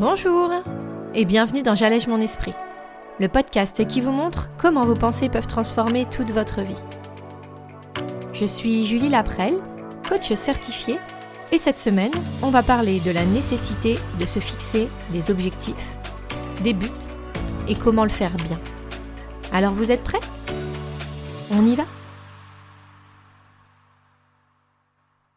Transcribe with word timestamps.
Bonjour 0.00 0.50
et 1.12 1.26
bienvenue 1.26 1.62
dans 1.62 1.74
J'allège 1.74 2.06
mon 2.06 2.22
esprit, 2.22 2.54
le 3.18 3.28
podcast 3.28 3.86
qui 3.86 4.00
vous 4.00 4.12
montre 4.12 4.48
comment 4.56 4.86
vos 4.86 4.94
pensées 4.94 5.28
peuvent 5.28 5.46
transformer 5.46 6.06
toute 6.06 6.30
votre 6.30 6.62
vie. 6.62 6.82
Je 8.32 8.46
suis 8.46 8.86
Julie 8.86 9.10
Laprelle, 9.10 9.58
coach 10.08 10.32
certifiée, 10.32 10.98
et 11.52 11.58
cette 11.58 11.78
semaine, 11.78 12.14
on 12.40 12.48
va 12.48 12.62
parler 12.62 12.98
de 13.00 13.10
la 13.10 13.26
nécessité 13.26 13.98
de 14.18 14.24
se 14.24 14.38
fixer 14.38 14.88
des 15.12 15.30
objectifs, 15.30 15.98
des 16.64 16.72
buts 16.72 16.88
et 17.68 17.74
comment 17.74 18.04
le 18.04 18.08
faire 18.08 18.34
bien. 18.36 18.58
Alors 19.52 19.74
vous 19.74 19.90
êtes 19.90 20.02
prêts? 20.02 20.20
On 21.50 21.66
y 21.66 21.74
va? 21.74 21.84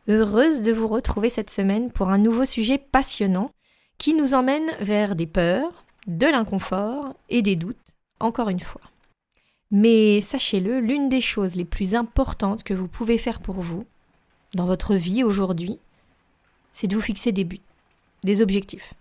Heureuse 0.08 0.62
de 0.62 0.72
vous 0.72 0.88
retrouver 0.88 1.28
cette 1.28 1.50
semaine 1.50 1.92
pour 1.92 2.12
un 2.12 2.18
nouveau 2.18 2.46
sujet 2.46 2.78
passionnant 2.78 3.52
qui 3.98 4.14
nous 4.14 4.34
emmène 4.34 4.72
vers 4.80 5.16
des 5.16 5.28
peurs, 5.28 5.86
de 6.08 6.28
l'inconfort 6.28 7.16
et 7.30 7.42
des 7.42 7.56
doutes, 7.56 7.78
encore 8.20 8.50
une 8.50 8.60
fois. 8.60 8.82
Mais 9.72 10.22
sachez-le, 10.22 10.80
l'une 10.80 11.10
des 11.10 11.22
choses 11.22 11.56
les 11.56 11.66
plus 11.66 11.96
importantes 11.96 12.64
que 12.64 12.74
vous 12.74 12.88
pouvez 12.88 13.18
faire 13.18 13.40
pour 13.40 13.56
vous, 13.56 13.86
dans 14.54 14.66
votre 14.66 14.96
vie 14.96 15.24
aujourd'hui, 15.24 15.80
c'est 16.74 16.88
de 16.88 16.96
vous 16.96 17.02
fixer 17.02 17.32
des 17.32 17.44
buts, 17.44 17.62
des 18.24 18.42
objectifs. 18.42 18.94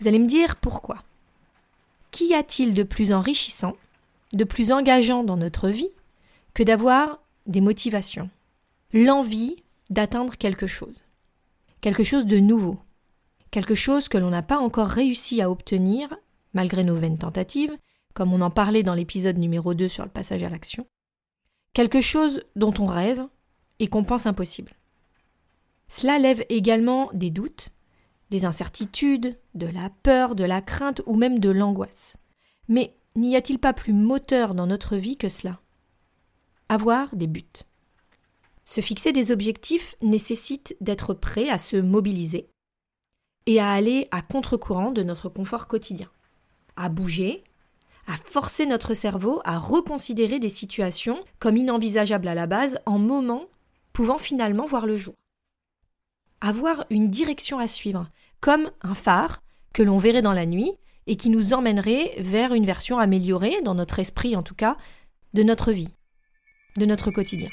Vous 0.00 0.08
allez 0.08 0.18
me 0.18 0.28
dire 0.28 0.56
pourquoi. 0.56 1.02
Qu'y 2.10 2.34
a-t-il 2.34 2.74
de 2.74 2.82
plus 2.82 3.12
enrichissant, 3.12 3.76
de 4.32 4.44
plus 4.44 4.72
engageant 4.72 5.24
dans 5.24 5.36
notre 5.36 5.68
vie 5.68 5.90
que 6.54 6.62
d'avoir 6.62 7.18
des 7.46 7.60
motivations, 7.60 8.30
l'envie 8.92 9.56
d'atteindre 9.90 10.36
quelque 10.36 10.66
chose, 10.66 11.02
quelque 11.80 12.04
chose 12.04 12.26
de 12.26 12.38
nouveau, 12.38 12.78
quelque 13.50 13.74
chose 13.74 14.08
que 14.08 14.18
l'on 14.18 14.30
n'a 14.30 14.42
pas 14.42 14.58
encore 14.58 14.88
réussi 14.88 15.40
à 15.40 15.50
obtenir, 15.50 16.14
malgré 16.52 16.84
nos 16.84 16.96
vaines 16.96 17.18
tentatives, 17.18 17.76
comme 18.14 18.32
on 18.32 18.40
en 18.40 18.50
parlait 18.50 18.82
dans 18.82 18.94
l'épisode 18.94 19.38
numéro 19.38 19.74
2 19.74 19.88
sur 19.88 20.04
le 20.04 20.10
passage 20.10 20.42
à 20.42 20.48
l'action, 20.48 20.86
quelque 21.72 22.00
chose 22.00 22.42
dont 22.56 22.74
on 22.78 22.86
rêve 22.86 23.22
et 23.78 23.88
qu'on 23.88 24.04
pense 24.04 24.26
impossible. 24.26 24.74
Cela 25.88 26.18
lève 26.18 26.44
également 26.48 27.10
des 27.12 27.30
doutes, 27.30 27.70
des 28.30 28.44
incertitudes, 28.44 29.38
de 29.54 29.66
la 29.66 29.90
peur, 30.02 30.34
de 30.34 30.44
la 30.44 30.62
crainte 30.62 31.02
ou 31.06 31.16
même 31.16 31.40
de 31.40 31.50
l'angoisse. 31.50 32.16
Mais 32.68 32.96
n'y 33.16 33.34
a-t-il 33.36 33.58
pas 33.58 33.72
plus 33.72 33.92
moteur 33.92 34.54
dans 34.54 34.66
notre 34.66 34.96
vie 34.96 35.16
que 35.16 35.28
cela? 35.28 35.60
Avoir 36.68 37.16
des 37.16 37.26
buts. 37.26 37.44
Se 38.64 38.80
fixer 38.80 39.10
des 39.12 39.32
objectifs 39.32 39.96
nécessite 40.00 40.76
d'être 40.80 41.12
prêt 41.12 41.48
à 41.48 41.58
se 41.58 41.76
mobiliser, 41.76 42.48
et 43.46 43.60
à 43.60 43.70
aller 43.70 44.08
à 44.10 44.22
contre-courant 44.22 44.90
de 44.90 45.02
notre 45.02 45.28
confort 45.28 45.66
quotidien, 45.66 46.08
à 46.76 46.88
bouger, 46.88 47.44
à 48.06 48.16
forcer 48.16 48.66
notre 48.66 48.94
cerveau 48.94 49.40
à 49.44 49.58
reconsidérer 49.58 50.38
des 50.38 50.48
situations 50.48 51.22
comme 51.38 51.56
inenvisageables 51.56 52.28
à 52.28 52.34
la 52.34 52.46
base 52.46 52.80
en 52.86 52.98
moments 52.98 53.46
pouvant 53.92 54.18
finalement 54.18 54.66
voir 54.66 54.86
le 54.86 54.96
jour. 54.96 55.14
Avoir 56.40 56.86
une 56.90 57.10
direction 57.10 57.58
à 57.58 57.68
suivre, 57.68 58.08
comme 58.40 58.70
un 58.82 58.94
phare 58.94 59.42
que 59.72 59.82
l'on 59.82 59.98
verrait 59.98 60.22
dans 60.22 60.32
la 60.32 60.46
nuit 60.46 60.72
et 61.06 61.16
qui 61.16 61.30
nous 61.30 61.52
emmènerait 61.52 62.14
vers 62.18 62.54
une 62.54 62.66
version 62.66 62.98
améliorée, 62.98 63.62
dans 63.62 63.74
notre 63.74 63.98
esprit 63.98 64.36
en 64.36 64.42
tout 64.42 64.54
cas, 64.54 64.76
de 65.34 65.42
notre 65.42 65.70
vie, 65.70 65.94
de 66.76 66.86
notre 66.86 67.10
quotidien. 67.10 67.50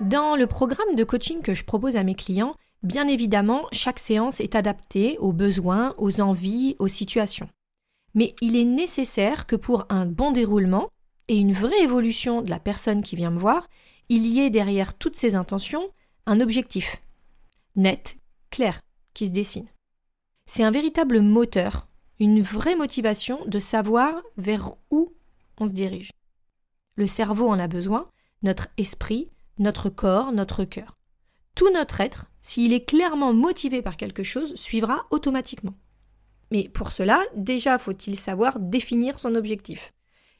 Dans 0.00 0.36
le 0.36 0.46
programme 0.46 0.94
de 0.94 1.02
coaching 1.02 1.42
que 1.42 1.54
je 1.54 1.64
propose 1.64 1.96
à 1.96 2.04
mes 2.04 2.14
clients, 2.14 2.54
bien 2.84 3.08
évidemment, 3.08 3.66
chaque 3.72 3.98
séance 3.98 4.38
est 4.38 4.54
adaptée 4.54 5.18
aux 5.18 5.32
besoins, 5.32 5.94
aux 5.98 6.20
envies, 6.20 6.76
aux 6.78 6.86
situations. 6.86 7.48
Mais 8.14 8.36
il 8.40 8.56
est 8.56 8.64
nécessaire 8.64 9.46
que 9.46 9.56
pour 9.56 9.86
un 9.88 10.06
bon 10.06 10.30
déroulement 10.30 10.88
et 11.26 11.36
une 11.36 11.52
vraie 11.52 11.82
évolution 11.82 12.42
de 12.42 12.50
la 12.50 12.60
personne 12.60 13.02
qui 13.02 13.16
vient 13.16 13.32
me 13.32 13.40
voir, 13.40 13.66
il 14.08 14.24
y 14.26 14.38
ait 14.38 14.50
derrière 14.50 14.94
toutes 14.94 15.16
ces 15.16 15.34
intentions 15.34 15.90
un 16.26 16.40
objectif 16.40 17.02
net, 17.74 18.18
clair, 18.50 18.80
qui 19.14 19.26
se 19.26 19.32
dessine. 19.32 19.68
C'est 20.46 20.62
un 20.62 20.70
véritable 20.70 21.20
moteur, 21.22 21.88
une 22.20 22.40
vraie 22.40 22.76
motivation 22.76 23.40
de 23.46 23.58
savoir 23.58 24.22
vers 24.36 24.74
où 24.90 25.12
on 25.58 25.66
se 25.66 25.72
dirige. 25.72 26.12
Le 26.94 27.06
cerveau 27.06 27.48
en 27.48 27.58
a 27.58 27.66
besoin, 27.66 28.08
notre 28.42 28.68
esprit, 28.76 29.28
notre 29.58 29.90
corps, 29.90 30.32
notre 30.32 30.64
cœur. 30.64 30.96
Tout 31.54 31.70
notre 31.72 32.00
être, 32.00 32.30
s'il 32.40 32.72
est 32.72 32.84
clairement 32.84 33.32
motivé 33.32 33.82
par 33.82 33.96
quelque 33.96 34.22
chose, 34.22 34.54
suivra 34.54 35.06
automatiquement. 35.10 35.74
Mais 36.50 36.68
pour 36.68 36.92
cela, 36.92 37.22
déjà 37.34 37.78
faut-il 37.78 38.18
savoir 38.18 38.58
définir 38.58 39.18
son 39.18 39.34
objectif. 39.34 39.92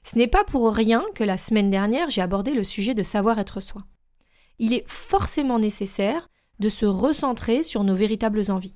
Ce 0.04 0.16
n'est 0.16 0.28
pas 0.28 0.44
pour 0.44 0.72
rien 0.72 1.04
que 1.14 1.24
la 1.24 1.36
semaine 1.36 1.70
dernière 1.70 2.08
j'ai 2.10 2.22
abordé 2.22 2.54
le 2.54 2.64
sujet 2.64 2.94
de 2.94 3.02
savoir 3.02 3.38
être 3.38 3.60
soi. 3.60 3.84
Il 4.58 4.72
est 4.72 4.88
forcément 4.88 5.58
nécessaire 5.58 6.28
de 6.60 6.68
se 6.68 6.86
recentrer 6.86 7.62
sur 7.62 7.84
nos 7.84 7.94
véritables 7.94 8.50
envies. 8.50 8.74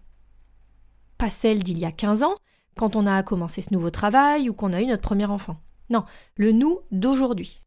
Pas 1.18 1.30
celles 1.30 1.62
d'il 1.62 1.78
y 1.78 1.84
a 1.84 1.92
15 1.92 2.22
ans, 2.22 2.36
quand 2.76 2.96
on 2.96 3.06
a 3.06 3.22
commencé 3.22 3.62
ce 3.62 3.72
nouveau 3.72 3.90
travail 3.90 4.48
ou 4.48 4.54
qu'on 4.54 4.72
a 4.72 4.82
eu 4.82 4.86
notre 4.86 5.02
premier 5.02 5.26
enfant. 5.26 5.56
Non, 5.90 6.04
le 6.36 6.52
nous 6.52 6.80
d'aujourd'hui. 6.90 7.62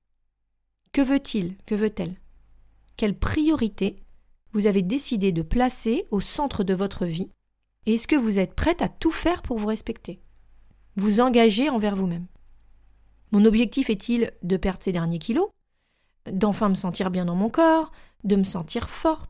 Que 0.92 1.02
veut-il? 1.02 1.56
Que 1.66 1.76
veut-elle? 1.76 2.16
Quelle 2.98 3.18
priorité 3.18 4.04
vous 4.54 4.68
avez 4.68 4.82
décidé 4.82 5.32
de 5.32 5.42
placer 5.42 6.06
au 6.12 6.20
centre 6.20 6.64
de 6.64 6.74
votre 6.74 7.06
vie 7.06 7.30
et 7.86 7.96
est-ce 7.96 8.08
que 8.08 8.16
vous 8.16 8.40
êtes 8.40 8.56
prête 8.56 8.82
à 8.82 8.90
tout 8.90 9.12
faire 9.12 9.42
pour 9.42 9.60
vous 9.60 9.68
respecter 9.68 10.20
Vous 10.96 11.20
engager 11.20 11.70
envers 11.70 11.96
vous-même? 11.96 12.26
Mon 13.32 13.46
objectif 13.46 13.90
est-il 13.90 14.32
de 14.44 14.58
perdre 14.58 14.82
ces 14.82 14.92
derniers 14.92 15.20
kilos 15.20 15.50
D'enfin 16.32 16.70
me 16.70 16.76
sentir 16.76 17.12
bien 17.12 17.26
dans 17.26 17.36
mon 17.36 17.50
corps 17.50 17.92
De 18.24 18.36
me 18.36 18.44
sentir 18.44 18.90
forte 18.90 19.30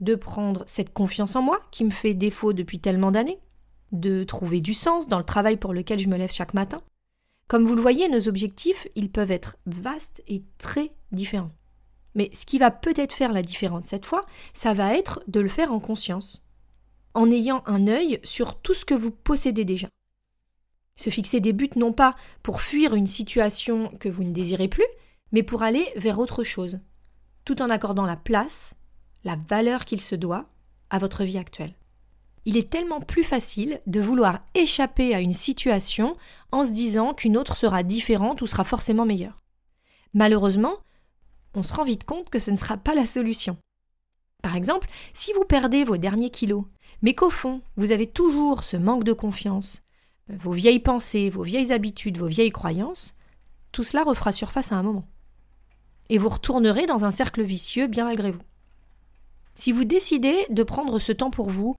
De 0.00 0.14
prendre 0.14 0.64
cette 0.66 0.92
confiance 0.92 1.36
en 1.36 1.42
moi 1.42 1.60
qui 1.70 1.84
me 1.84 1.90
fait 1.90 2.14
défaut 2.14 2.54
depuis 2.54 2.80
tellement 2.80 3.10
d'années 3.10 3.40
De 3.90 4.24
trouver 4.24 4.62
du 4.62 4.72
sens 4.72 5.06
dans 5.06 5.18
le 5.18 5.24
travail 5.24 5.58
pour 5.58 5.74
lequel 5.74 5.98
je 5.98 6.08
me 6.08 6.16
lève 6.16 6.32
chaque 6.32 6.54
matin? 6.54 6.78
Comme 7.46 7.64
vous 7.64 7.74
le 7.74 7.82
voyez, 7.82 8.08
nos 8.08 8.28
objectifs, 8.28 8.88
ils 8.94 9.10
peuvent 9.10 9.32
être 9.32 9.58
vastes 9.66 10.22
et 10.26 10.42
très 10.56 10.94
différents. 11.10 11.50
Mais 12.14 12.30
ce 12.32 12.44
qui 12.46 12.58
va 12.58 12.70
peut-être 12.70 13.14
faire 13.14 13.32
la 13.32 13.42
différence 13.42 13.86
cette 13.86 14.06
fois, 14.06 14.22
ça 14.52 14.72
va 14.72 14.96
être 14.96 15.22
de 15.28 15.40
le 15.40 15.48
faire 15.48 15.72
en 15.72 15.80
conscience, 15.80 16.42
en 17.14 17.30
ayant 17.30 17.62
un 17.66 17.88
œil 17.88 18.20
sur 18.24 18.60
tout 18.60 18.74
ce 18.74 18.84
que 18.84 18.94
vous 18.94 19.10
possédez 19.10 19.64
déjà. 19.64 19.88
Se 20.96 21.10
fixer 21.10 21.40
des 21.40 21.52
buts 21.52 21.70
non 21.76 21.92
pas 21.92 22.14
pour 22.42 22.60
fuir 22.60 22.94
une 22.94 23.06
situation 23.06 23.88
que 23.98 24.08
vous 24.08 24.24
ne 24.24 24.30
désirez 24.30 24.68
plus, 24.68 24.86
mais 25.32 25.42
pour 25.42 25.62
aller 25.62 25.86
vers 25.96 26.18
autre 26.18 26.44
chose, 26.44 26.78
tout 27.44 27.62
en 27.62 27.70
accordant 27.70 28.06
la 28.06 28.16
place, 28.16 28.74
la 29.24 29.36
valeur 29.48 29.84
qu'il 29.84 30.00
se 30.00 30.14
doit 30.14 30.46
à 30.90 30.98
votre 30.98 31.24
vie 31.24 31.38
actuelle. 31.38 31.74
Il 32.44 32.56
est 32.56 32.70
tellement 32.70 33.00
plus 33.00 33.22
facile 33.22 33.80
de 33.86 34.00
vouloir 34.00 34.38
échapper 34.54 35.14
à 35.14 35.20
une 35.20 35.32
situation 35.32 36.16
en 36.50 36.64
se 36.64 36.72
disant 36.72 37.14
qu'une 37.14 37.36
autre 37.36 37.56
sera 37.56 37.82
différente 37.82 38.42
ou 38.42 38.46
sera 38.46 38.64
forcément 38.64 39.06
meilleure. 39.06 39.40
Malheureusement, 40.12 40.74
on 41.54 41.62
se 41.62 41.72
rend 41.72 41.84
vite 41.84 42.04
compte 42.04 42.30
que 42.30 42.38
ce 42.38 42.50
ne 42.50 42.56
sera 42.56 42.76
pas 42.76 42.94
la 42.94 43.06
solution. 43.06 43.56
Par 44.42 44.56
exemple, 44.56 44.88
si 45.12 45.32
vous 45.32 45.44
perdez 45.44 45.84
vos 45.84 45.96
derniers 45.96 46.30
kilos, 46.30 46.64
mais 47.02 47.14
qu'au 47.14 47.30
fond, 47.30 47.62
vous 47.76 47.92
avez 47.92 48.06
toujours 48.06 48.64
ce 48.64 48.76
manque 48.76 49.04
de 49.04 49.12
confiance, 49.12 49.82
euh, 50.30 50.36
vos 50.36 50.52
vieilles 50.52 50.80
pensées, 50.80 51.30
vos 51.30 51.42
vieilles 51.42 51.72
habitudes, 51.72 52.18
vos 52.18 52.26
vieilles 52.26 52.50
croyances, 52.50 53.14
tout 53.70 53.82
cela 53.82 54.02
refera 54.02 54.32
surface 54.32 54.72
à 54.72 54.76
un 54.76 54.82
moment. 54.82 55.06
Et 56.08 56.18
vous 56.18 56.28
retournerez 56.28 56.86
dans 56.86 57.04
un 57.04 57.10
cercle 57.10 57.42
vicieux 57.42 57.86
bien 57.86 58.04
malgré 58.04 58.30
vous. 58.30 58.42
Si 59.54 59.72
vous 59.72 59.84
décidez 59.84 60.46
de 60.50 60.62
prendre 60.62 60.98
ce 60.98 61.12
temps 61.12 61.30
pour 61.30 61.50
vous, 61.50 61.74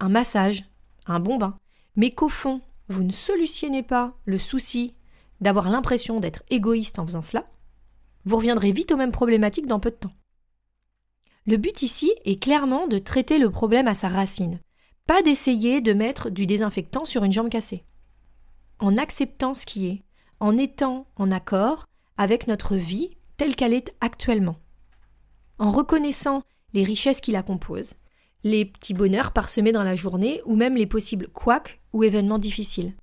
un 0.00 0.08
massage, 0.08 0.64
un 1.06 1.20
bon 1.20 1.36
bain, 1.36 1.56
mais 1.96 2.10
qu'au 2.10 2.28
fond, 2.28 2.60
vous 2.88 3.02
ne 3.02 3.12
solutionnez 3.12 3.82
pas 3.82 4.14
le 4.24 4.38
souci 4.38 4.94
d'avoir 5.40 5.68
l'impression 5.70 6.20
d'être 6.20 6.42
égoïste 6.50 6.98
en 6.98 7.06
faisant 7.06 7.22
cela, 7.22 7.46
vous 8.24 8.36
reviendrez 8.36 8.72
vite 8.72 8.92
aux 8.92 8.96
mêmes 8.96 9.12
problématiques 9.12 9.66
dans 9.66 9.80
peu 9.80 9.90
de 9.90 9.96
temps. 9.96 10.12
Le 11.46 11.56
but 11.56 11.82
ici 11.82 12.12
est 12.24 12.42
clairement 12.42 12.86
de 12.86 12.98
traiter 12.98 13.38
le 13.38 13.50
problème 13.50 13.88
à 13.88 13.94
sa 13.94 14.08
racine, 14.08 14.60
pas 15.06 15.22
d'essayer 15.22 15.80
de 15.80 15.92
mettre 15.92 16.30
du 16.30 16.46
désinfectant 16.46 17.04
sur 17.04 17.24
une 17.24 17.32
jambe 17.32 17.48
cassée. 17.48 17.84
En 18.78 18.96
acceptant 18.96 19.54
ce 19.54 19.66
qui 19.66 19.86
est, 19.86 20.02
en 20.38 20.56
étant 20.56 21.06
en 21.16 21.30
accord 21.30 21.86
avec 22.16 22.46
notre 22.46 22.76
vie 22.76 23.10
telle 23.36 23.56
qu'elle 23.56 23.72
est 23.72 23.94
actuellement, 24.00 24.56
en 25.58 25.70
reconnaissant 25.70 26.42
les 26.72 26.84
richesses 26.84 27.20
qui 27.20 27.32
la 27.32 27.42
composent, 27.42 27.94
les 28.44 28.64
petits 28.64 28.94
bonheurs 28.94 29.32
parsemés 29.32 29.72
dans 29.72 29.82
la 29.82 29.96
journée 29.96 30.40
ou 30.44 30.56
même 30.56 30.76
les 30.76 30.86
possibles 30.86 31.28
couacs 31.28 31.80
ou 31.92 32.04
événements 32.04 32.38
difficiles. 32.38 32.94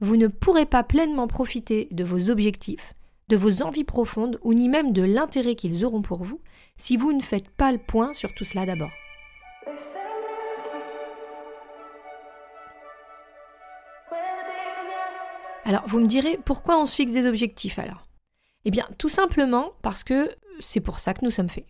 Vous 0.00 0.16
ne 0.16 0.28
pourrez 0.28 0.66
pas 0.66 0.84
pleinement 0.84 1.26
profiter 1.26 1.88
de 1.90 2.04
vos 2.04 2.30
objectifs 2.30 2.94
de 3.28 3.36
vos 3.36 3.62
envies 3.62 3.84
profondes 3.84 4.38
ou 4.42 4.54
ni 4.54 4.68
même 4.68 4.92
de 4.92 5.02
l'intérêt 5.02 5.54
qu'ils 5.54 5.84
auront 5.84 6.02
pour 6.02 6.24
vous 6.24 6.40
si 6.76 6.96
vous 6.96 7.12
ne 7.12 7.20
faites 7.20 7.48
pas 7.50 7.72
le 7.72 7.78
point 7.78 8.12
sur 8.12 8.34
tout 8.34 8.44
cela 8.44 8.66
d'abord. 8.66 8.90
Alors, 15.64 15.86
vous 15.86 16.00
me 16.00 16.06
direz, 16.06 16.38
pourquoi 16.46 16.80
on 16.80 16.86
se 16.86 16.96
fixe 16.96 17.12
des 17.12 17.26
objectifs 17.26 17.78
alors? 17.78 18.06
Eh 18.64 18.70
bien, 18.70 18.88
tout 18.96 19.10
simplement 19.10 19.72
parce 19.82 20.02
que 20.02 20.34
c'est 20.60 20.80
pour 20.80 20.98
ça 20.98 21.12
que 21.12 21.24
nous 21.24 21.30
sommes 21.30 21.50
faits. 21.50 21.66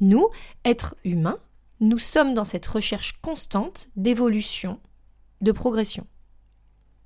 Nous, 0.00 0.28
êtres 0.64 0.94
humains, 1.02 1.38
nous 1.80 1.96
sommes 1.96 2.34
dans 2.34 2.44
cette 2.44 2.66
recherche 2.66 3.18
constante 3.22 3.88
d'évolution, 3.96 4.78
de 5.40 5.52
progression. 5.52 6.06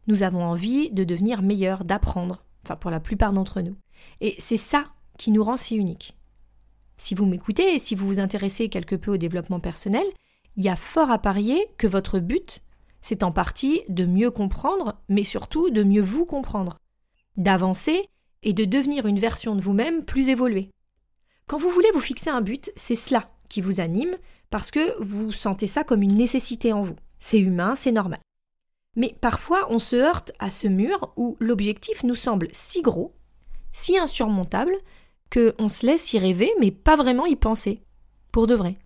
Nous 0.09 0.25
avons 0.25 0.43
envie 0.43 0.91
de 0.91 1.05
devenir 1.05 1.41
meilleurs, 1.41 1.85
d'apprendre, 1.85 2.44
enfin 2.65 2.77
pour 2.77 2.91
la 2.91 3.01
plupart 3.01 3.33
d'entre 3.33 3.61
nous. 3.61 3.77
Et 4.21 4.35
c'est 4.39 4.57
ça 4.57 4.85
qui 5.19 5.31
nous 5.31 5.45
rend 5.45 5.57
si 5.57 5.77
uniques. 5.77 6.17
Si 6.97 7.15
vous 7.15 7.27
m'écoutez 7.27 7.75
et 7.75 7.79
si 7.79 7.95
vous 7.95 8.07
vous 8.07 8.21
intéressez 8.21 8.69
quelque 8.69 8.97
peu 8.97 9.12
au 9.12 9.17
développement 9.17 9.61
personnel, 9.61 10.07
il 10.57 10.65
y 10.65 10.69
a 10.69 10.77
fort 10.77 11.11
à 11.11 11.19
parier 11.19 11.67
que 11.79 11.87
votre 11.87 12.19
but, 12.19 12.62
c'est 13.01 13.23
en 13.23 13.33
partie 13.33 13.83
de 13.89 14.05
mieux 14.05 14.31
comprendre, 14.31 15.01
mais 15.09 15.25
surtout 15.25 15.71
de 15.71 15.83
mieux 15.83 16.03
vous 16.03 16.27
comprendre, 16.27 16.79
d'avancer 17.37 18.09
et 18.43 18.53
de 18.53 18.65
devenir 18.65 19.07
une 19.07 19.19
version 19.19 19.55
de 19.55 19.61
vous-même 19.61 20.05
plus 20.05 20.29
évoluée. 20.29 20.71
Quand 21.47 21.59
vous 21.59 21.71
voulez 21.71 21.91
vous 21.95 22.01
fixer 22.01 22.31
un 22.31 22.43
but, 22.43 22.71
c'est 22.77 22.95
cela 22.95 23.27
qui 23.49 23.61
vous 23.61 23.81
anime, 23.81 24.17
parce 24.51 24.71
que 24.71 25.03
vous 25.03 25.33
sentez 25.33 25.67
ça 25.67 25.85
comme 25.85 26.03
une 26.03 26.17
nécessité 26.17 26.73
en 26.73 26.83
vous. 26.83 26.97
C'est 27.19 27.39
humain, 27.39 27.75
c'est 27.75 27.93
normal. 27.93 28.21
Mais 28.96 29.16
parfois, 29.20 29.66
on 29.70 29.78
se 29.78 29.96
heurte 29.96 30.32
à 30.38 30.50
ce 30.50 30.66
mur 30.66 31.12
où 31.16 31.37
l'objectif 31.40 32.02
nous 32.02 32.14
semble 32.14 32.48
si 32.52 32.82
gros, 32.82 33.14
si 33.72 33.98
insurmontable, 33.98 34.75
qu'on 35.32 35.69
se 35.69 35.87
laisse 35.87 36.12
y 36.12 36.19
rêver, 36.19 36.52
mais 36.58 36.70
pas 36.70 36.96
vraiment 36.96 37.26
y 37.26 37.37
penser. 37.37 37.82
Pour 38.32 38.46
de 38.46 38.54
vrai. 38.54 38.78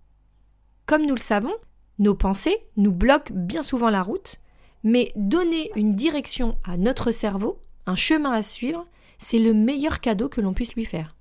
Comme 0.85 1.05
nous 1.05 1.15
le 1.15 1.19
savons, 1.19 1.53
nos 1.97 2.15
pensées 2.15 2.57
nous 2.77 2.91
bloquent 2.91 3.33
bien 3.33 3.63
souvent 3.63 3.89
la 3.89 4.03
route, 4.03 4.35
mais 4.83 5.11
donner 5.15 5.71
une 5.75 5.95
direction 5.95 6.57
à 6.63 6.77
notre 6.77 7.11
cerveau, 7.11 7.59
un 7.87 7.95
chemin 7.95 8.31
à 8.31 8.43
suivre, 8.43 8.85
c'est 9.17 9.39
le 9.39 9.53
meilleur 9.53 9.99
cadeau 9.99 10.29
que 10.29 10.41
l'on 10.41 10.53
puisse 10.53 10.75
lui 10.75 10.85
faire. 10.85 11.15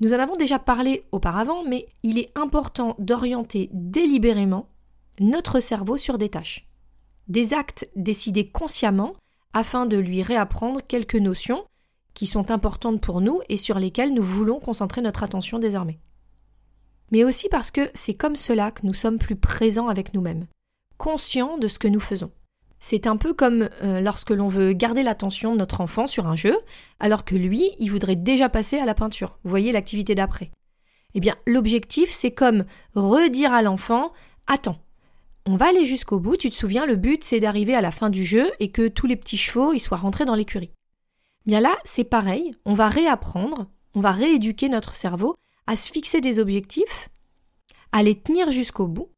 Nous 0.00 0.12
en 0.12 0.18
avons 0.18 0.36
déjà 0.36 0.58
parlé 0.58 1.04
auparavant, 1.10 1.64
mais 1.64 1.86
il 2.02 2.18
est 2.18 2.30
important 2.38 2.94
d'orienter 2.98 3.70
délibérément 3.72 4.68
notre 5.18 5.58
cerveau 5.58 5.96
sur 5.96 6.18
des 6.18 6.28
tâches, 6.28 6.65
des 7.28 7.54
actes 7.54 7.88
décidés 7.96 8.48
consciemment 8.48 9.14
afin 9.52 9.86
de 9.86 9.96
lui 9.96 10.22
réapprendre 10.22 10.80
quelques 10.86 11.16
notions 11.16 11.64
qui 12.14 12.26
sont 12.26 12.50
importantes 12.50 13.00
pour 13.00 13.20
nous 13.20 13.40
et 13.48 13.56
sur 13.56 13.78
lesquelles 13.78 14.14
nous 14.14 14.22
voulons 14.22 14.60
concentrer 14.60 15.02
notre 15.02 15.22
attention 15.22 15.58
désormais 15.58 15.98
mais 17.12 17.24
aussi 17.24 17.48
parce 17.48 17.70
que 17.70 17.90
c'est 17.94 18.14
comme 18.14 18.36
cela 18.36 18.70
que 18.70 18.86
nous 18.86 18.94
sommes 18.94 19.18
plus 19.18 19.36
présents 19.36 19.88
avec 19.88 20.14
nous-mêmes, 20.14 20.46
conscients 20.96 21.58
de 21.58 21.68
ce 21.68 21.78
que 21.78 21.88
nous 21.88 22.00
faisons. 22.00 22.30
C'est 22.78 23.06
un 23.06 23.16
peu 23.16 23.32
comme 23.32 23.68
euh, 23.82 24.00
lorsque 24.00 24.30
l'on 24.30 24.48
veut 24.48 24.72
garder 24.72 25.02
l'attention 25.02 25.52
de 25.52 25.58
notre 25.58 25.80
enfant 25.80 26.06
sur 26.06 26.26
un 26.26 26.36
jeu, 26.36 26.56
alors 27.00 27.24
que 27.24 27.34
lui, 27.34 27.70
il 27.78 27.90
voudrait 27.90 28.16
déjà 28.16 28.48
passer 28.48 28.78
à 28.78 28.84
la 28.84 28.94
peinture. 28.94 29.38
Vous 29.44 29.50
voyez 29.50 29.72
l'activité 29.72 30.14
d'après. 30.14 30.50
Eh 31.14 31.20
bien, 31.20 31.36
l'objectif, 31.46 32.10
c'est 32.10 32.32
comme 32.32 32.64
redire 32.94 33.52
à 33.52 33.62
l'enfant 33.62 34.12
Attends, 34.46 34.78
on 35.46 35.56
va 35.56 35.68
aller 35.68 35.84
jusqu'au 35.84 36.18
bout, 36.18 36.36
tu 36.36 36.50
te 36.50 36.54
souviens, 36.54 36.86
le 36.86 36.96
but, 36.96 37.22
c'est 37.22 37.40
d'arriver 37.40 37.74
à 37.74 37.80
la 37.80 37.92
fin 37.92 38.10
du 38.10 38.24
jeu 38.24 38.50
et 38.58 38.70
que 38.70 38.88
tous 38.88 39.06
les 39.06 39.16
petits 39.16 39.36
chevaux 39.36 39.72
y 39.72 39.80
soient 39.80 39.96
rentrés 39.96 40.24
dans 40.24 40.34
l'écurie. 40.34 40.72
Bien 41.46 41.60
là, 41.60 41.76
c'est 41.84 42.04
pareil, 42.04 42.54
on 42.64 42.74
va 42.74 42.88
réapprendre, 42.88 43.66
on 43.94 44.00
va 44.00 44.10
rééduquer 44.10 44.68
notre 44.68 44.96
cerveau 44.96 45.36
à 45.68 45.76
se 45.76 45.90
fixer 45.90 46.20
des 46.20 46.40
objectifs, 46.40 47.08
à 47.92 48.02
les 48.02 48.16
tenir 48.16 48.50
jusqu'au 48.50 48.88
bout 48.88 49.10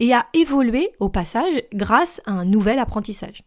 et 0.00 0.12
à 0.12 0.26
évoluer 0.34 0.90
au 0.98 1.08
passage 1.08 1.62
grâce 1.72 2.20
à 2.26 2.32
un 2.32 2.44
nouvel 2.44 2.80
apprentissage. 2.80 3.44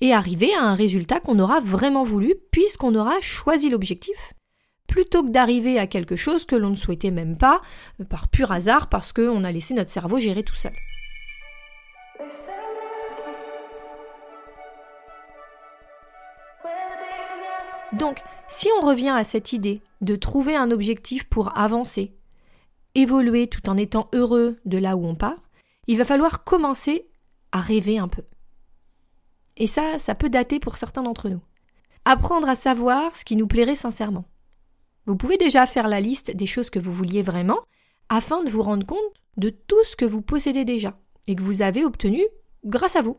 Et 0.00 0.14
arriver 0.14 0.52
à 0.54 0.62
un 0.62 0.74
résultat 0.74 1.20
qu'on 1.20 1.38
aura 1.38 1.60
vraiment 1.60 2.02
voulu 2.02 2.34
puisqu'on 2.50 2.94
aura 2.94 3.20
choisi 3.20 3.68
l'objectif, 3.68 4.32
plutôt 4.88 5.22
que 5.22 5.30
d'arriver 5.30 5.78
à 5.78 5.86
quelque 5.86 6.16
chose 6.16 6.46
que 6.46 6.56
l'on 6.56 6.70
ne 6.70 6.76
souhaitait 6.76 7.10
même 7.10 7.36
pas, 7.36 7.60
euh, 8.00 8.04
par 8.04 8.28
pur 8.28 8.50
hasard 8.50 8.88
parce 8.88 9.12
qu'on 9.12 9.44
a 9.44 9.52
laissé 9.52 9.74
notre 9.74 9.90
cerveau 9.90 10.18
gérer 10.18 10.42
tout 10.42 10.56
seul. 10.56 10.72
Donc, 17.92 18.22
si 18.48 18.68
on 18.80 18.86
revient 18.86 19.10
à 19.10 19.24
cette 19.24 19.52
idée 19.52 19.82
de 20.00 20.16
trouver 20.16 20.56
un 20.56 20.70
objectif 20.70 21.24
pour 21.24 21.56
avancer, 21.56 22.14
évoluer 22.94 23.46
tout 23.46 23.68
en 23.68 23.76
étant 23.76 24.08
heureux 24.12 24.56
de 24.64 24.78
là 24.78 24.96
où 24.96 25.06
on 25.06 25.14
part, 25.14 25.42
il 25.86 25.98
va 25.98 26.04
falloir 26.04 26.44
commencer 26.44 27.06
à 27.52 27.60
rêver 27.60 27.98
un 27.98 28.08
peu. 28.08 28.22
Et 29.56 29.66
ça, 29.66 29.98
ça 29.98 30.14
peut 30.14 30.30
dater 30.30 30.58
pour 30.58 30.76
certains 30.76 31.02
d'entre 31.02 31.28
nous. 31.28 31.40
Apprendre 32.04 32.48
à 32.48 32.54
savoir 32.54 33.14
ce 33.14 33.24
qui 33.24 33.36
nous 33.36 33.46
plairait 33.46 33.74
sincèrement. 33.74 34.24
Vous 35.06 35.16
pouvez 35.16 35.36
déjà 35.36 35.66
faire 35.66 35.88
la 35.88 36.00
liste 36.00 36.34
des 36.34 36.46
choses 36.46 36.70
que 36.70 36.78
vous 36.78 36.92
vouliez 36.92 37.22
vraiment 37.22 37.60
afin 38.08 38.42
de 38.42 38.50
vous 38.50 38.62
rendre 38.62 38.86
compte 38.86 38.98
de 39.36 39.50
tout 39.50 39.82
ce 39.84 39.96
que 39.96 40.04
vous 40.04 40.22
possédez 40.22 40.64
déjà 40.64 40.98
et 41.26 41.34
que 41.34 41.42
vous 41.42 41.62
avez 41.62 41.84
obtenu 41.84 42.22
grâce 42.64 42.96
à 42.96 43.02
vous. 43.02 43.18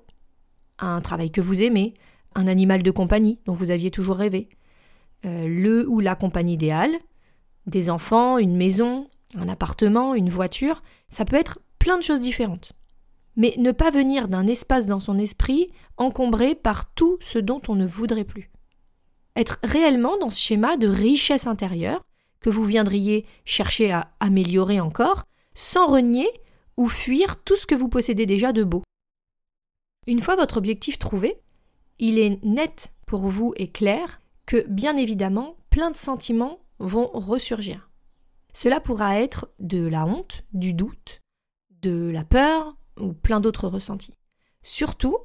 Un 0.79 1.01
travail 1.01 1.31
que 1.31 1.41
vous 1.41 1.61
aimez, 1.61 1.93
un 2.35 2.47
animal 2.47 2.83
de 2.83 2.91
compagnie 2.91 3.39
dont 3.45 3.53
vous 3.53 3.71
aviez 3.71 3.91
toujours 3.91 4.17
rêvé, 4.17 4.49
euh, 5.25 5.47
le 5.47 5.87
ou 5.87 5.99
la 5.99 6.15
compagnie 6.15 6.53
idéale, 6.53 6.91
des 7.65 7.89
enfants, 7.89 8.37
une 8.37 8.55
maison, 8.55 9.07
un 9.35 9.47
appartement, 9.49 10.15
une 10.15 10.29
voiture, 10.29 10.83
ça 11.09 11.25
peut 11.25 11.35
être 11.35 11.59
plein 11.79 11.97
de 11.97 12.03
choses 12.03 12.21
différentes. 12.21 12.73
Mais 13.35 13.55
ne 13.57 13.71
pas 13.71 13.89
venir 13.89 14.27
d'un 14.27 14.47
espace 14.47 14.85
dans 14.85 14.99
son 14.99 15.17
esprit 15.17 15.71
encombré 15.97 16.55
par 16.55 16.93
tout 16.93 17.17
ce 17.21 17.39
dont 17.39 17.61
on 17.67 17.75
ne 17.75 17.85
voudrait 17.85 18.25
plus. 18.25 18.51
Être 19.35 19.59
réellement 19.63 20.17
dans 20.17 20.29
ce 20.29 20.39
schéma 20.39 20.77
de 20.77 20.87
richesse 20.87 21.47
intérieure 21.47 22.03
que 22.41 22.49
vous 22.49 22.63
viendriez 22.63 23.25
chercher 23.45 23.91
à 23.91 24.11
améliorer 24.19 24.79
encore, 24.79 25.23
sans 25.55 25.87
renier 25.87 26.29
ou 26.77 26.87
fuir 26.87 27.41
tout 27.43 27.55
ce 27.55 27.65
que 27.65 27.75
vous 27.75 27.89
possédez 27.89 28.25
déjà 28.25 28.51
de 28.51 28.63
beau. 28.63 28.83
Une 30.05 30.19
fois 30.19 30.35
votre 30.35 30.57
objectif 30.57 30.99
trouvé, 30.99 31.37
il 31.97 32.19
est 32.19 32.43
net 32.43 32.91
pour 33.07 33.21
vous 33.21 33.53
et 33.55 33.69
clair 33.69 34.19
que, 34.45 34.65
bien 34.67 34.97
évidemment, 34.97 35.57
plein 35.69 35.91
de 35.91 35.95
sentiments 35.95 36.59
vont 36.79 37.09
ressurgir. 37.13 37.89
Cela 38.53 38.79
pourra 38.79 39.19
être 39.19 39.49
de 39.59 39.87
la 39.87 40.05
honte, 40.05 40.43
du 40.53 40.73
doute, 40.73 41.21
de 41.81 42.09
la 42.09 42.23
peur 42.23 42.77
ou 42.99 43.13
plein 43.13 43.39
d'autres 43.39 43.67
ressentis. 43.67 44.13
Surtout, 44.61 45.17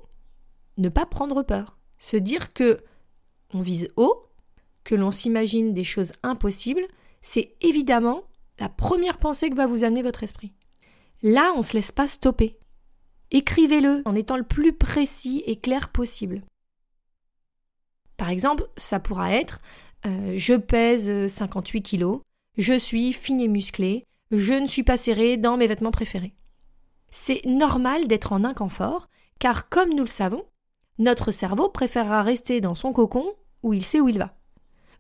ne 0.77 0.89
pas 0.89 1.07
prendre 1.07 1.43
peur. 1.43 1.79
Se 1.99 2.17
dire 2.17 2.53
que 2.53 2.83
on 3.53 3.61
vise 3.61 3.89
haut, 3.97 4.27
que 4.85 4.95
l'on 4.95 5.11
s'imagine 5.11 5.75
des 5.75 5.85
choses 5.85 6.13
impossibles, 6.23 6.87
c'est 7.21 7.57
évidemment 7.61 8.25
la 8.59 8.69
première 8.69 9.19
pensée 9.19 9.51
que 9.51 9.57
va 9.57 9.67
vous 9.67 9.85
amener 9.85 10.03
votre 10.03 10.23
esprit. 10.23 10.53
Là, 11.23 11.53
on 11.55 11.59
ne 11.59 11.63
se 11.63 11.75
laisse 11.75 11.93
pas 11.93 12.07
stopper. 12.07 12.59
Écrivez-le 13.31 14.03
en 14.05 14.15
étant 14.15 14.37
le 14.37 14.45
plus 14.45 14.73
précis 14.73 15.43
et 15.47 15.57
clair 15.57 15.91
possible. 15.91 16.43
Par 18.19 18.29
exemple, 18.29 18.69
ça 18.77 19.01
pourra 19.01 19.33
être 19.33 19.61
euh, 20.07 20.35
je 20.37 20.55
pèse 20.55 21.27
58 21.27 21.83
kilos, 21.83 22.21
je 22.57 22.79
suis 22.79 23.13
fine 23.13 23.41
et 23.41 23.49
musclée, 23.49 24.05
je 24.31 24.55
ne 24.55 24.67
suis 24.67 24.83
pas 24.83 24.97
serrée 24.97 25.37
dans 25.37 25.57
mes 25.57 25.67
vêtements 25.67 25.91
préférés. 25.91 26.35
C'est 27.11 27.45
normal 27.47 28.07
d'être 28.07 28.33
en 28.33 28.45
inconfort, 28.45 29.09
car 29.39 29.69
comme 29.69 29.91
nous 29.91 30.03
le 30.03 30.07
savons, 30.07 30.45
notre 30.99 31.31
cerveau 31.31 31.69
préférera 31.69 32.23
rester 32.23 32.61
dans 32.61 32.75
son 32.75 32.93
cocon 32.93 33.25
où 33.63 33.73
il 33.73 33.85
sait 33.85 34.01
où 34.01 34.09
il 34.09 34.19
va. 34.19 34.35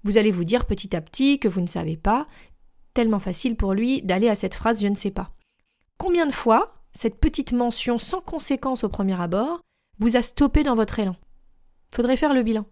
Vous 0.04 0.16
allez 0.16 0.30
vous 0.30 0.44
dire 0.44 0.64
petit 0.64 0.96
à 0.96 1.00
petit 1.00 1.38
que 1.38 1.48
vous 1.48 1.60
ne 1.60 1.66
savez 1.66 1.96
pas, 1.96 2.26
tellement 2.94 3.18
facile 3.18 3.56
pour 3.56 3.75
lui 3.75 4.02
d'aller 4.02 4.28
à 4.28 4.34
cette 4.34 4.54
phrase 4.54 4.80
je 4.80 4.88
ne 4.88 4.94
sais 4.94 5.10
pas. 5.10 5.32
Combien 5.98 6.26
de 6.26 6.32
fois 6.32 6.75
cette 6.92 7.20
petite 7.20 7.52
mention 7.52 7.98
sans 7.98 8.20
conséquence 8.20 8.84
au 8.84 8.88
premier 8.88 9.20
abord 9.20 9.60
vous 9.98 10.16
a 10.16 10.22
stoppé 10.22 10.62
dans 10.62 10.76
votre 10.76 10.98
élan? 10.98 11.16
Faudrait 11.94 12.16
faire 12.16 12.34
le 12.34 12.42
bilan. 12.42 12.64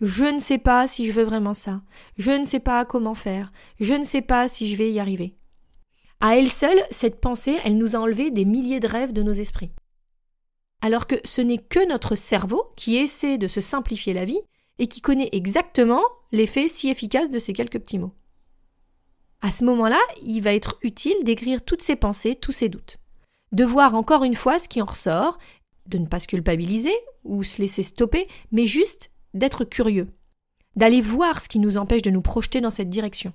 Je 0.00 0.24
ne 0.24 0.38
sais 0.38 0.58
pas 0.58 0.88
si 0.88 1.06
je 1.06 1.12
veux 1.12 1.24
vraiment 1.24 1.54
ça. 1.54 1.82
Je 2.16 2.32
ne 2.32 2.44
sais 2.44 2.60
pas 2.60 2.84
comment 2.84 3.14
faire. 3.14 3.52
Je 3.80 3.94
ne 3.94 4.04
sais 4.04 4.22
pas 4.22 4.48
si 4.48 4.68
je 4.68 4.76
vais 4.76 4.90
y 4.90 4.98
arriver. 4.98 5.36
À 6.20 6.36
elle 6.36 6.50
seule, 6.50 6.82
cette 6.90 7.20
pensée, 7.20 7.58
elle 7.64 7.76
nous 7.76 7.96
a 7.96 7.98
enlevé 7.98 8.30
des 8.30 8.44
milliers 8.44 8.80
de 8.80 8.88
rêves 8.88 9.12
de 9.12 9.22
nos 9.22 9.32
esprits. 9.32 9.72
Alors 10.82 11.06
que 11.06 11.16
ce 11.24 11.42
n'est 11.42 11.58
que 11.58 11.86
notre 11.86 12.14
cerveau 12.14 12.72
qui 12.76 12.96
essaie 12.96 13.36
de 13.36 13.48
se 13.48 13.60
simplifier 13.60 14.14
la 14.14 14.24
vie 14.24 14.40
et 14.78 14.86
qui 14.86 15.02
connaît 15.02 15.28
exactement 15.32 16.02
l'effet 16.32 16.68
si 16.68 16.88
efficace 16.88 17.30
de 17.30 17.38
ces 17.38 17.52
quelques 17.52 17.78
petits 17.78 17.98
mots. 17.98 18.14
À 19.42 19.50
ce 19.50 19.64
moment-là, 19.64 20.00
il 20.22 20.40
va 20.40 20.54
être 20.54 20.78
utile 20.82 21.24
d'écrire 21.24 21.62
toutes 21.62 21.82
ces 21.82 21.96
pensées, 21.96 22.34
tous 22.34 22.52
ces 22.52 22.68
doutes, 22.68 22.98
de 23.52 23.64
voir 23.64 23.94
encore 23.94 24.24
une 24.24 24.34
fois 24.34 24.58
ce 24.58 24.68
qui 24.68 24.80
en 24.80 24.86
ressort, 24.86 25.38
de 25.86 25.98
ne 25.98 26.06
pas 26.06 26.20
se 26.20 26.26
culpabiliser 26.26 26.94
ou 27.24 27.42
se 27.42 27.60
laisser 27.60 27.82
stopper, 27.82 28.28
mais 28.52 28.66
juste 28.66 29.10
d'être 29.34 29.64
curieux, 29.64 30.08
d'aller 30.76 31.00
voir 31.00 31.40
ce 31.40 31.48
qui 31.48 31.58
nous 31.58 31.76
empêche 31.76 32.02
de 32.02 32.10
nous 32.10 32.22
projeter 32.22 32.60
dans 32.60 32.70
cette 32.70 32.88
direction. 32.88 33.32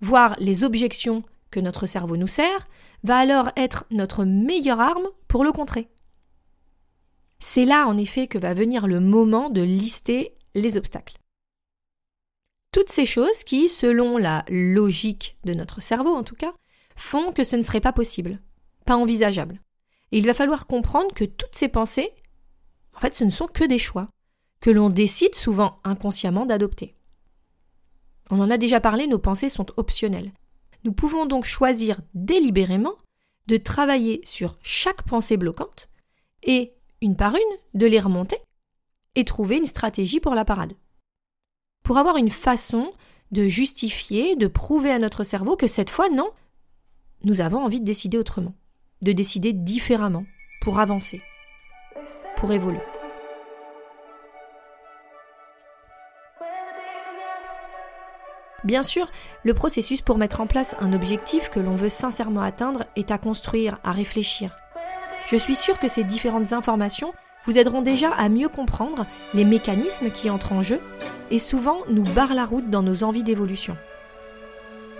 Voir 0.00 0.36
les 0.38 0.64
objections 0.64 1.22
que 1.50 1.60
notre 1.60 1.86
cerveau 1.86 2.16
nous 2.16 2.26
sert 2.26 2.68
va 3.04 3.18
alors 3.18 3.50
être 3.56 3.84
notre 3.90 4.24
meilleure 4.24 4.80
arme 4.80 5.08
pour 5.28 5.44
le 5.44 5.52
contrer. 5.52 5.88
C'est 7.40 7.64
là 7.64 7.86
en 7.86 7.96
effet 7.96 8.26
que 8.26 8.38
va 8.38 8.54
venir 8.54 8.86
le 8.86 9.00
moment 9.00 9.50
de 9.50 9.62
lister 9.62 10.34
les 10.54 10.76
obstacles. 10.76 11.18
Toutes 12.72 12.90
ces 12.90 13.06
choses 13.06 13.44
qui, 13.44 13.68
selon 13.68 14.18
la 14.18 14.44
logique 14.48 15.38
de 15.44 15.54
notre 15.54 15.80
cerveau 15.80 16.14
en 16.14 16.22
tout 16.22 16.34
cas, 16.34 16.52
font 16.96 17.32
que 17.32 17.44
ce 17.44 17.56
ne 17.56 17.62
serait 17.62 17.80
pas 17.80 17.92
possible, 17.92 18.40
pas 18.84 18.96
envisageable. 18.96 19.60
Et 20.12 20.18
il 20.18 20.26
va 20.26 20.34
falloir 20.34 20.66
comprendre 20.66 21.14
que 21.14 21.24
toutes 21.24 21.54
ces 21.54 21.68
pensées, 21.68 22.10
en 22.94 23.00
fait, 23.00 23.14
ce 23.14 23.24
ne 23.24 23.30
sont 23.30 23.46
que 23.46 23.64
des 23.64 23.78
choix, 23.78 24.08
que 24.60 24.70
l'on 24.70 24.90
décide 24.90 25.34
souvent 25.34 25.78
inconsciemment 25.84 26.46
d'adopter. 26.46 26.94
On 28.30 28.40
en 28.40 28.50
a 28.50 28.58
déjà 28.58 28.80
parlé, 28.80 29.06
nos 29.06 29.18
pensées 29.18 29.48
sont 29.48 29.66
optionnelles. 29.76 30.32
Nous 30.84 30.92
pouvons 30.92 31.26
donc 31.26 31.44
choisir 31.44 32.00
délibérément 32.14 32.94
de 33.46 33.56
travailler 33.56 34.20
sur 34.24 34.58
chaque 34.62 35.02
pensée 35.02 35.36
bloquante 35.36 35.88
et, 36.42 36.74
une 37.00 37.16
par 37.16 37.34
une, 37.34 37.78
de 37.80 37.86
les 37.86 38.00
remonter 38.00 38.38
et 39.14 39.24
trouver 39.24 39.56
une 39.56 39.64
stratégie 39.64 40.20
pour 40.20 40.34
la 40.34 40.44
parade. 40.44 40.74
Pour 41.82 41.98
avoir 41.98 42.16
une 42.16 42.30
façon 42.30 42.90
de 43.30 43.46
justifier, 43.46 44.36
de 44.36 44.46
prouver 44.46 44.90
à 44.90 44.98
notre 44.98 45.24
cerveau 45.24 45.56
que 45.56 45.66
cette 45.66 45.90
fois, 45.90 46.08
non, 46.08 46.30
nous 47.24 47.40
avons 47.40 47.64
envie 47.64 47.80
de 47.80 47.84
décider 47.84 48.18
autrement, 48.18 48.54
de 49.02 49.12
décider 49.12 49.52
différemment, 49.52 50.24
pour 50.60 50.80
avancer, 50.80 51.22
pour 52.36 52.52
évoluer. 52.52 52.97
Bien 58.64 58.82
sûr, 58.82 59.08
le 59.44 59.54
processus 59.54 60.02
pour 60.02 60.18
mettre 60.18 60.40
en 60.40 60.46
place 60.46 60.74
un 60.80 60.92
objectif 60.92 61.48
que 61.48 61.60
l'on 61.60 61.76
veut 61.76 61.88
sincèrement 61.88 62.42
atteindre 62.42 62.84
est 62.96 63.10
à 63.10 63.18
construire, 63.18 63.78
à 63.84 63.92
réfléchir. 63.92 64.56
Je 65.26 65.36
suis 65.36 65.54
sûre 65.54 65.78
que 65.78 65.88
ces 65.88 66.04
différentes 66.04 66.52
informations 66.52 67.12
vous 67.44 67.56
aideront 67.56 67.82
déjà 67.82 68.10
à 68.10 68.28
mieux 68.28 68.48
comprendre 68.48 69.06
les 69.32 69.44
mécanismes 69.44 70.10
qui 70.10 70.28
entrent 70.28 70.52
en 70.52 70.62
jeu 70.62 70.80
et 71.30 71.38
souvent 71.38 71.82
nous 71.88 72.02
barrent 72.02 72.34
la 72.34 72.44
route 72.44 72.68
dans 72.68 72.82
nos 72.82 73.04
envies 73.04 73.22
d'évolution. 73.22 73.76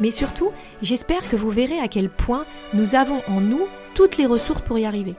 Mais 0.00 0.12
surtout, 0.12 0.52
j'espère 0.80 1.28
que 1.28 1.36
vous 1.36 1.50
verrez 1.50 1.80
à 1.80 1.88
quel 1.88 2.08
point 2.08 2.44
nous 2.74 2.94
avons 2.94 3.20
en 3.26 3.40
nous 3.40 3.66
toutes 3.94 4.16
les 4.16 4.26
ressources 4.26 4.62
pour 4.62 4.78
y 4.78 4.86
arriver. 4.86 5.16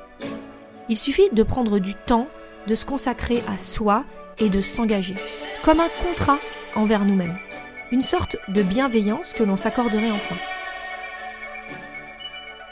Il 0.88 0.96
suffit 0.96 1.30
de 1.34 1.44
prendre 1.44 1.80
du 1.80 1.94
temps, 1.94 2.28
de 2.68 2.76
se 2.76 2.86
consacrer 2.86 3.44
à 3.48 3.58
soi 3.58 4.06
et 4.38 4.50
de 4.50 4.62
s'engager, 4.62 5.16
comme 5.64 5.82
un 5.82 5.90
contrat 6.04 6.40
envers 6.76 7.04
nous-mêmes, 7.04 7.38
une 7.92 8.02
sorte 8.02 8.38
de 8.48 8.62
bienveillance 8.62 9.34
que 9.34 9.44
l'on 9.44 9.58
s'accorderait 9.58 10.12
enfin. 10.12 10.36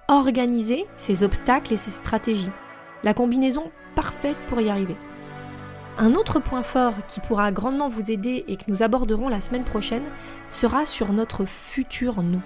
organiser 0.07 0.85
ses 0.95 1.23
obstacles 1.23 1.73
et 1.73 1.77
ses 1.77 1.91
stratégies. 1.91 2.51
La 3.03 3.13
combinaison 3.13 3.71
parfaite 3.95 4.37
pour 4.47 4.61
y 4.61 4.69
arriver. 4.69 4.95
Un 5.97 6.13
autre 6.13 6.39
point 6.39 6.63
fort 6.63 6.93
qui 7.07 7.19
pourra 7.19 7.51
grandement 7.51 7.87
vous 7.87 8.11
aider 8.11 8.45
et 8.47 8.57
que 8.57 8.63
nous 8.67 8.83
aborderons 8.83 9.27
la 9.27 9.41
semaine 9.41 9.63
prochaine 9.63 10.03
sera 10.49 10.85
sur 10.85 11.13
notre 11.13 11.45
futur 11.45 12.23
nous. 12.23 12.41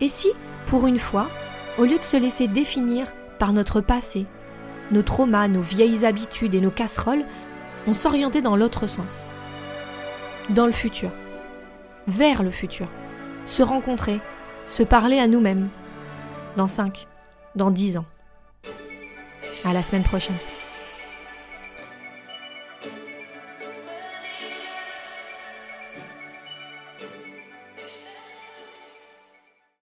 Et 0.00 0.08
si, 0.08 0.32
pour 0.66 0.86
une 0.86 0.98
fois, 0.98 1.28
au 1.78 1.84
lieu 1.84 1.98
de 1.98 2.04
se 2.04 2.16
laisser 2.16 2.48
définir 2.48 3.12
par 3.38 3.52
notre 3.52 3.80
passé, 3.80 4.26
nos 4.90 5.02
traumas, 5.02 5.48
nos 5.48 5.60
vieilles 5.60 6.04
habitudes 6.04 6.54
et 6.54 6.60
nos 6.60 6.70
casseroles, 6.70 7.24
on 7.86 7.94
s'orientait 7.94 8.42
dans 8.42 8.56
l'autre 8.56 8.86
sens 8.86 9.24
Dans 10.50 10.66
le 10.66 10.72
futur. 10.72 11.10
Vers 12.06 12.42
le 12.42 12.50
futur. 12.50 12.88
Se 13.46 13.62
rencontrer, 13.62 14.20
se 14.66 14.82
parler 14.82 15.18
à 15.18 15.26
nous-mêmes, 15.26 15.68
dans 16.56 16.66
5, 16.66 17.06
dans 17.54 17.70
10 17.70 17.98
ans. 17.98 18.06
À 19.64 19.72
la 19.72 19.82
semaine 19.82 20.04
prochaine. 20.04 20.36